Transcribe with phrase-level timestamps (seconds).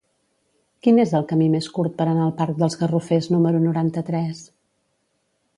[0.85, 4.45] Quin és el camí més curt per anar al parc dels Garrofers número noranta-tres?